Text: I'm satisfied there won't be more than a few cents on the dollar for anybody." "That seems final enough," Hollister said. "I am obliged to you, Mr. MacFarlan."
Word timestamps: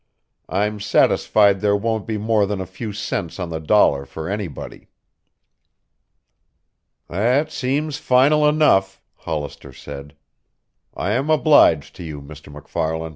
I'm 0.49 0.79
satisfied 0.79 1.61
there 1.61 1.75
won't 1.75 2.07
be 2.07 2.17
more 2.17 2.47
than 2.47 2.59
a 2.59 2.65
few 2.65 2.91
cents 2.91 3.39
on 3.39 3.49
the 3.51 3.59
dollar 3.59 4.03
for 4.03 4.27
anybody." 4.27 4.89
"That 7.07 7.51
seems 7.51 7.97
final 7.99 8.49
enough," 8.49 8.99
Hollister 9.13 9.71
said. 9.73 10.15
"I 10.95 11.11
am 11.11 11.29
obliged 11.29 11.95
to 11.97 12.03
you, 12.03 12.19
Mr. 12.19 12.51
MacFarlan." 12.51 13.09